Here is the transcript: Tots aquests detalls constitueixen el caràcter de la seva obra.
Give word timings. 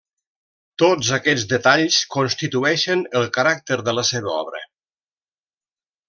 Tots 0.83 1.09
aquests 1.17 1.43
detalls 1.51 1.99
constitueixen 2.15 3.03
el 3.21 3.27
caràcter 3.39 3.77
de 3.91 3.97
la 4.01 4.05
seva 4.13 4.33
obra. 4.41 4.63